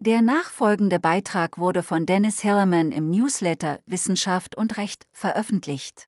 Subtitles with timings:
[0.00, 6.06] Der nachfolgende Beitrag wurde von Dennis Hellerman im Newsletter Wissenschaft und Recht veröffentlicht.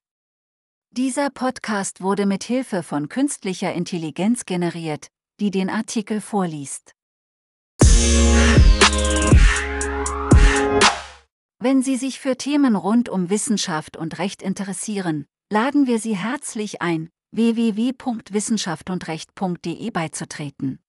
[0.91, 5.07] Dieser Podcast wurde mit Hilfe von künstlicher Intelligenz generiert,
[5.41, 6.93] die den Artikel vorliest.
[11.59, 16.81] Wenn Sie sich für Themen rund um Wissenschaft und Recht interessieren, laden wir Sie herzlich
[16.81, 20.80] ein, www.wissenschaftsundrecht.de beizutreten.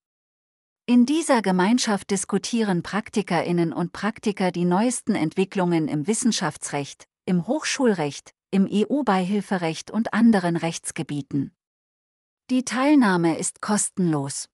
[0.87, 8.69] In dieser Gemeinschaft diskutieren Praktikerinnen und Praktiker die neuesten Entwicklungen im Wissenschaftsrecht, im Hochschulrecht, im
[8.69, 11.53] EU-Beihilferecht und anderen Rechtsgebieten.
[12.51, 14.49] Die Teilnahme ist kostenlos.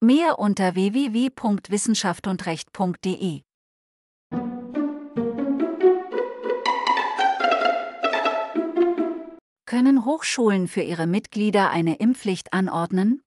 [0.00, 3.42] Mehr unter www.wissenschaftsundrecht.de.
[9.66, 13.24] Können Hochschulen für ihre Mitglieder eine Impfpflicht anordnen?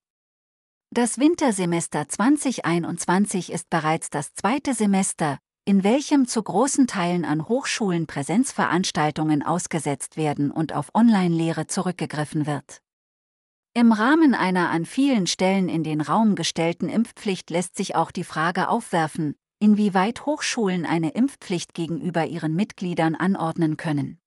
[0.95, 8.07] Das Wintersemester 2021 ist bereits das zweite Semester, in welchem zu großen Teilen an Hochschulen
[8.07, 12.79] Präsenzveranstaltungen ausgesetzt werden und auf Online-Lehre zurückgegriffen wird.
[13.73, 18.23] Im Rahmen einer an vielen Stellen in den Raum gestellten Impfpflicht lässt sich auch die
[18.23, 24.21] Frage aufwerfen, inwieweit Hochschulen eine Impfpflicht gegenüber ihren Mitgliedern anordnen können.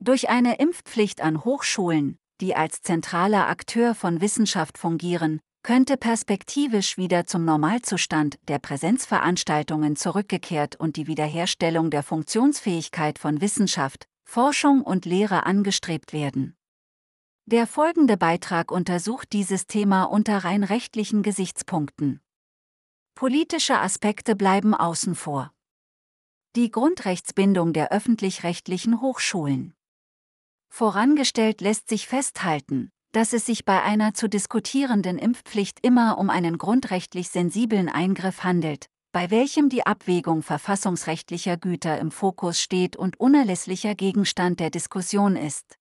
[0.00, 7.26] Durch eine Impfpflicht an Hochschulen, die als zentraler Akteur von Wissenschaft fungieren, könnte perspektivisch wieder
[7.26, 15.46] zum Normalzustand der Präsenzveranstaltungen zurückgekehrt und die Wiederherstellung der Funktionsfähigkeit von Wissenschaft, Forschung und Lehre
[15.46, 16.56] angestrebt werden.
[17.46, 22.20] Der folgende Beitrag untersucht dieses Thema unter rein rechtlichen Gesichtspunkten.
[23.14, 25.52] Politische Aspekte bleiben außen vor.
[26.56, 29.74] Die Grundrechtsbindung der öffentlich-rechtlichen Hochschulen.
[30.68, 36.58] Vorangestellt lässt sich festhalten, dass es sich bei einer zu diskutierenden Impfpflicht immer um einen
[36.58, 43.94] grundrechtlich sensiblen Eingriff handelt, bei welchem die Abwägung verfassungsrechtlicher Güter im Fokus steht und unerlässlicher
[43.94, 45.76] Gegenstand der Diskussion ist.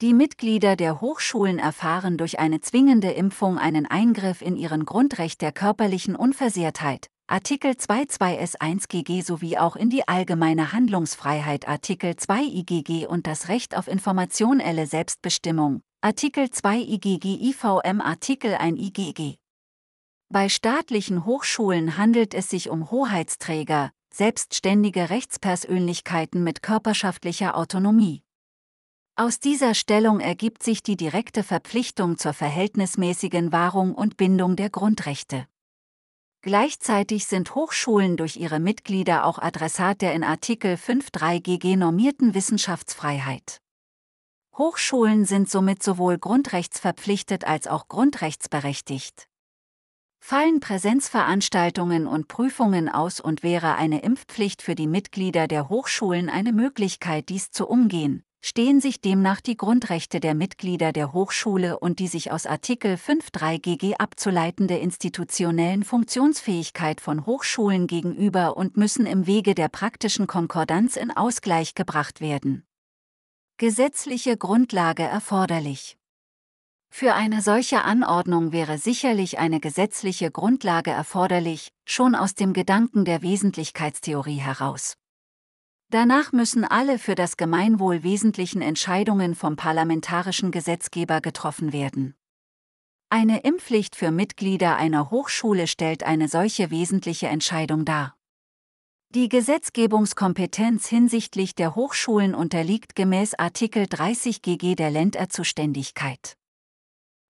[0.00, 5.52] Die Mitglieder der Hochschulen erfahren durch eine zwingende Impfung einen Eingriff in ihren Grundrecht der
[5.52, 13.06] körperlichen Unversehrtheit, Artikel 22 S1 GG sowie auch in die allgemeine Handlungsfreiheit Artikel 2 IGG
[13.06, 19.36] und das Recht auf informationelle Selbstbestimmung, Artikel 2 IGG IVM Artikel 1 IGG.
[20.30, 28.22] Bei staatlichen Hochschulen handelt es sich um Hoheitsträger, selbstständige Rechtspersönlichkeiten mit körperschaftlicher Autonomie.
[29.14, 35.46] Aus dieser Stellung ergibt sich die direkte Verpflichtung zur verhältnismäßigen Wahrung und Bindung der Grundrechte.
[36.40, 43.60] Gleichzeitig sind Hochschulen durch ihre Mitglieder auch Adressat der in Artikel 5.3 GG normierten Wissenschaftsfreiheit.
[44.58, 49.28] Hochschulen sind somit sowohl grundrechtsverpflichtet als auch grundrechtsberechtigt.
[50.22, 56.52] Fallen Präsenzveranstaltungen und Prüfungen aus und wäre eine Impfpflicht für die Mitglieder der Hochschulen eine
[56.52, 62.06] Möglichkeit, dies zu umgehen, stehen sich demnach die Grundrechte der Mitglieder der Hochschule und die
[62.06, 69.54] sich aus Artikel 5.3 GG abzuleitende institutionellen Funktionsfähigkeit von Hochschulen gegenüber und müssen im Wege
[69.54, 72.66] der praktischen Konkordanz in Ausgleich gebracht werden
[73.60, 75.98] gesetzliche Grundlage erforderlich.
[76.88, 83.20] Für eine solche Anordnung wäre sicherlich eine gesetzliche Grundlage erforderlich, schon aus dem Gedanken der
[83.20, 84.94] Wesentlichkeitstheorie heraus.
[85.90, 92.14] Danach müssen alle für das Gemeinwohl wesentlichen Entscheidungen vom parlamentarischen Gesetzgeber getroffen werden.
[93.10, 98.16] Eine Impfpflicht für Mitglieder einer Hochschule stellt eine solche wesentliche Entscheidung dar.
[99.12, 106.36] Die Gesetzgebungskompetenz hinsichtlich der Hochschulen unterliegt gemäß Artikel 30 GG der Länderzuständigkeit.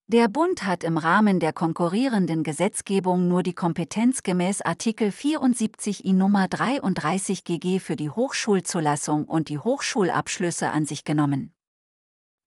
[0.06, 6.12] Der Bund hat im Rahmen der konkurrierenden Gesetzgebung nur die Kompetenz gemäß Artikel 74 I
[6.12, 11.54] Nummer 33 GG für die Hochschulzulassung und die Hochschulabschlüsse an sich genommen.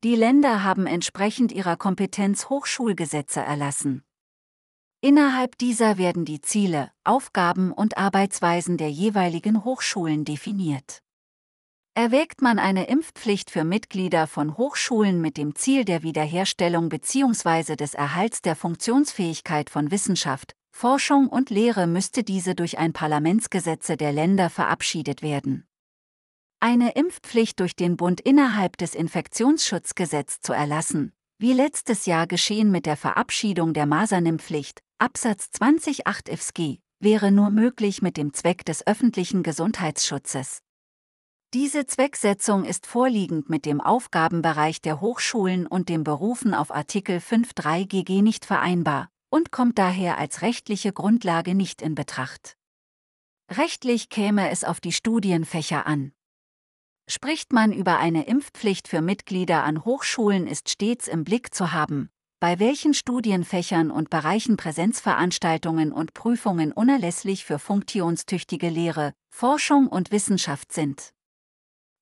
[0.03, 4.03] Die Länder haben entsprechend ihrer Kompetenz Hochschulgesetze erlassen.
[5.03, 11.03] Innerhalb dieser werden die Ziele, Aufgaben und Arbeitsweisen der jeweiligen Hochschulen definiert.
[11.93, 17.75] Erwägt man eine Impfpflicht für Mitglieder von Hochschulen mit dem Ziel der Wiederherstellung bzw.
[17.75, 24.13] des Erhalts der Funktionsfähigkeit von Wissenschaft, Forschung und Lehre müsste diese durch ein Parlamentsgesetze der
[24.13, 25.67] Länder verabschiedet werden.
[26.61, 32.85] Eine Impfpflicht durch den Bund innerhalb des Infektionsschutzgesetzes zu erlassen, wie letztes Jahr geschehen mit
[32.85, 39.43] der Verabschiedung der Masernimpfpflicht, Absatz 20.8 IFSG, wäre nur möglich mit dem Zweck des öffentlichen
[39.43, 40.61] Gesundheitsschutzes.
[41.53, 47.85] Diese Zwecksetzung ist vorliegend mit dem Aufgabenbereich der Hochschulen und dem Berufen auf Artikel 5.3
[47.85, 52.55] GG nicht vereinbar und kommt daher als rechtliche Grundlage nicht in Betracht.
[53.51, 56.13] Rechtlich käme es auf die Studienfächer an.
[57.09, 62.09] Spricht man über eine Impfpflicht für Mitglieder an Hochschulen ist stets im Blick zu haben,
[62.43, 70.73] bei welchen Studienfächern und Bereichen Präsenzveranstaltungen und Prüfungen unerlässlich für funktionstüchtige Lehre, Forschung und Wissenschaft
[70.73, 71.13] sind.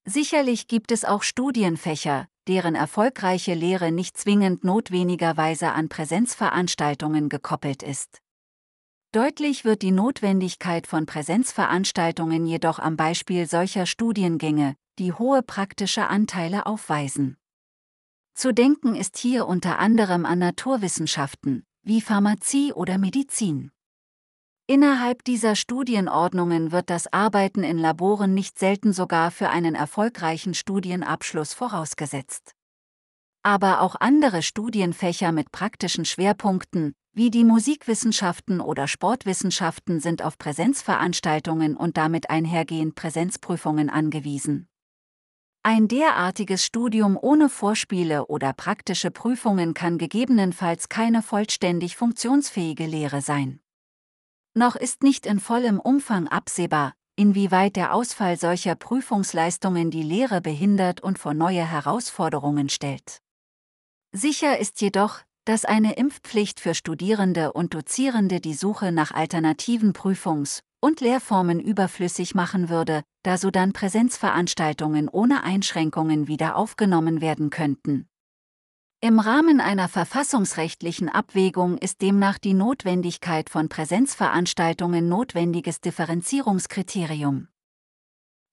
[0.03, 8.17] Sicherlich gibt es auch Studienfächer, deren erfolgreiche Lehre nicht zwingend notwendigerweise an Präsenzveranstaltungen gekoppelt ist.
[9.11, 16.65] Deutlich wird die Notwendigkeit von Präsenzveranstaltungen jedoch am Beispiel solcher Studiengänge, die hohe praktische Anteile
[16.65, 17.37] aufweisen.
[18.33, 23.71] Zu denken ist hier unter anderem an Naturwissenschaften, wie Pharmazie oder Medizin.
[24.67, 31.53] Innerhalb dieser Studienordnungen wird das Arbeiten in Laboren nicht selten sogar für einen erfolgreichen Studienabschluss
[31.53, 32.53] vorausgesetzt.
[33.43, 41.75] Aber auch andere Studienfächer mit praktischen Schwerpunkten, wie die Musikwissenschaften oder Sportwissenschaften, sind auf Präsenzveranstaltungen
[41.75, 44.69] und damit einhergehend Präsenzprüfungen angewiesen.
[45.63, 53.59] Ein derartiges Studium ohne Vorspiele oder praktische Prüfungen kann gegebenenfalls keine vollständig funktionsfähige Lehre sein.
[54.55, 61.01] Noch ist nicht in vollem Umfang absehbar, inwieweit der Ausfall solcher Prüfungsleistungen die Lehre behindert
[61.01, 63.21] und vor neue Herausforderungen stellt.
[64.11, 70.63] Sicher ist jedoch, dass eine Impfpflicht für Studierende und Dozierende die Suche nach alternativen Prüfungs-
[70.81, 78.09] und Lehrformen überflüssig machen würde, da sodann Präsenzveranstaltungen ohne Einschränkungen wieder aufgenommen werden könnten.
[79.03, 87.47] Im Rahmen einer verfassungsrechtlichen Abwägung ist demnach die Notwendigkeit von Präsenzveranstaltungen notwendiges Differenzierungskriterium.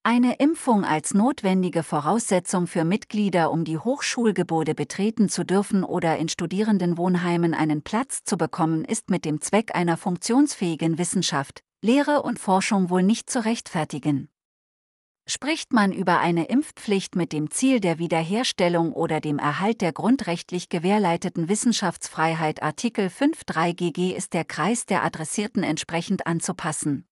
[0.04, 6.30] Eine Impfung als notwendige Voraussetzung für Mitglieder, um die Hochschulgebäude betreten zu dürfen oder in
[6.30, 12.90] Studierendenwohnheimen einen Platz zu bekommen, ist mit dem Zweck einer funktionsfähigen Wissenschaft, Lehre und Forschung
[12.90, 14.28] wohl nicht zu rechtfertigen.
[15.28, 20.70] Spricht man über eine Impfpflicht mit dem Ziel der Wiederherstellung oder dem Erhalt der grundrechtlich
[20.70, 27.06] gewährleiteten Wissenschaftsfreiheit Artikel 5.3 GG ist der Kreis der Adressierten entsprechend anzupassen.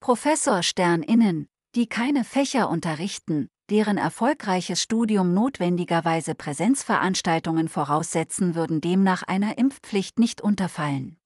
[0.00, 1.46] Professor SternInnen,
[1.76, 10.40] die keine Fächer unterrichten, deren erfolgreiches Studium notwendigerweise Präsenzveranstaltungen voraussetzen, würden demnach einer Impfpflicht nicht
[10.40, 11.17] unterfallen.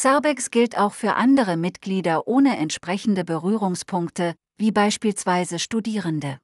[0.00, 6.38] Sarbex gilt auch für andere Mitglieder ohne entsprechende Berührungspunkte, wie beispielsweise Studierende.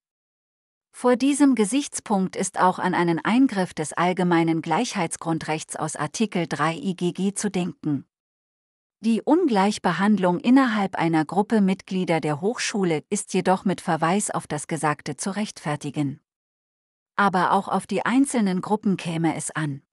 [0.91, 7.35] Vor diesem Gesichtspunkt ist auch an einen Eingriff des allgemeinen Gleichheitsgrundrechts aus Artikel 3 IGG
[7.35, 8.07] zu denken.
[8.99, 15.17] Die Ungleichbehandlung innerhalb einer Gruppe Mitglieder der Hochschule ist jedoch mit Verweis auf das Gesagte
[15.17, 16.19] zu rechtfertigen.
[17.15, 19.84] Aber auch auf die einzelnen Gruppen käme es an.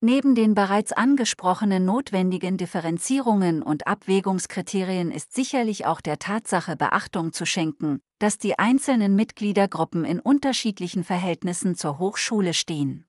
[0.00, 7.44] Neben den bereits angesprochenen notwendigen Differenzierungen und Abwägungskriterien ist sicherlich auch der Tatsache Beachtung zu
[7.44, 13.06] schenken, dass die einzelnen Mitgliedergruppen in unterschiedlichen Verhältnissen zur Hochschule stehen.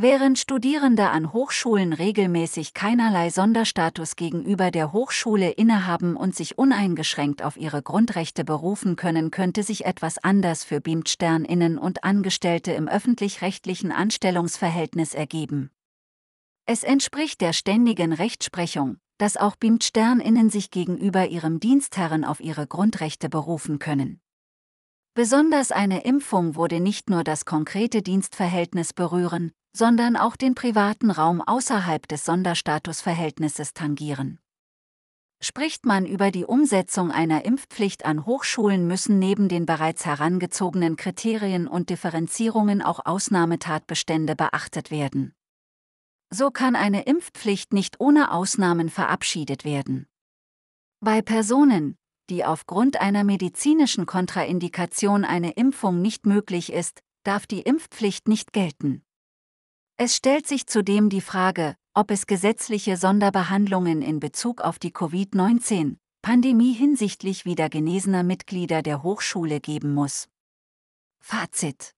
[0.00, 7.58] Während Studierende an Hochschulen regelmäßig keinerlei Sonderstatus gegenüber der Hochschule innehaben und sich uneingeschränkt auf
[7.58, 15.12] ihre Grundrechte berufen können, könnte sich etwas anders für BIMT-SternInnen und Angestellte im öffentlich-rechtlichen Anstellungsverhältnis
[15.12, 15.70] ergeben.
[16.64, 23.28] Es entspricht der ständigen Rechtsprechung, dass auch BIMT-SternInnen sich gegenüber ihrem Dienstherren auf ihre Grundrechte
[23.28, 24.20] berufen können.
[25.14, 31.40] Besonders eine Impfung würde nicht nur das konkrete Dienstverhältnis berühren, sondern auch den privaten Raum
[31.40, 34.38] außerhalb des Sonderstatusverhältnisses tangieren.
[35.40, 41.66] Spricht man über die Umsetzung einer Impfpflicht an Hochschulen müssen neben den bereits herangezogenen Kriterien
[41.66, 45.34] und Differenzierungen auch Ausnahmetatbestände beachtet werden.
[46.34, 50.06] So kann eine Impfpflicht nicht ohne Ausnahmen verabschiedet werden.
[51.00, 51.98] Bei Personen,
[52.30, 59.04] die aufgrund einer medizinischen Kontraindikation eine Impfung nicht möglich ist, darf die Impfpflicht nicht gelten.
[59.98, 66.72] Es stellt sich zudem die Frage, ob es gesetzliche Sonderbehandlungen in Bezug auf die Covid-19-Pandemie
[66.72, 70.28] hinsichtlich wieder genesener Mitglieder der Hochschule geben muss.
[71.20, 71.94] Fazit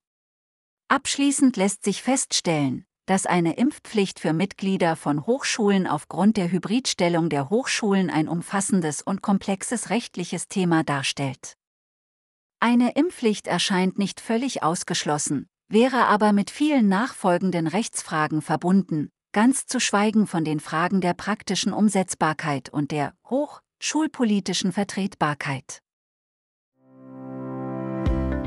[0.89, 7.51] Abschließend lässt sich feststellen, dass eine Impfpflicht für Mitglieder von Hochschulen aufgrund der Hybridstellung der
[7.51, 11.57] Hochschulen ein umfassendes und komplexes rechtliches Thema darstellt.
[12.61, 19.81] Eine Impfpflicht erscheint nicht völlig ausgeschlossen, wäre aber mit vielen nachfolgenden Rechtsfragen verbunden, ganz zu
[19.81, 25.84] schweigen von den Fragen der praktischen Umsetzbarkeit und der hochschulpolitischen Vertretbarkeit.